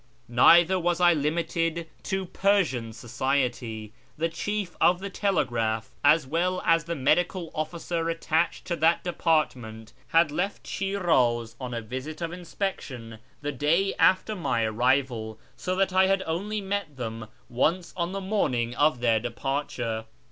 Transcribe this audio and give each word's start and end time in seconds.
Neither 0.27 0.79
was 0.79 0.99
I 0.99 1.13
limited 1.13 1.87
to 2.05 2.25
Persian 2.25 2.91
society. 2.91 3.93
The 4.17 4.29
chief 4.29 4.75
of 4.81 4.97
the 4.99 5.11
telegraph, 5.11 5.91
as 6.03 6.25
well 6.25 6.59
as 6.65 6.85
the 6.85 6.95
medical 6.95 7.51
officer 7.53 8.09
attached 8.09 8.65
to 8.65 8.75
that 8.77 9.03
department, 9.03 9.93
had 10.07 10.31
left 10.31 10.65
Shiraz 10.65 11.55
on 11.61 11.75
a 11.75 11.81
visit 11.81 12.19
of 12.19 12.33
inspection 12.33 13.19
the 13.43 13.51
day 13.51 13.93
after 13.99 14.35
my 14.35 14.63
arrival, 14.63 15.37
so 15.55 15.75
that 15.75 15.93
I 15.93 16.07
had 16.07 16.23
only 16.25 16.61
met 16.61 16.97
them 16.97 17.27
once 17.47 17.93
on 17.95 18.11
the 18.11 18.19
morning 18.21 18.73
of 18.75 19.01
their 19.01 19.19
departure. 19.19 20.05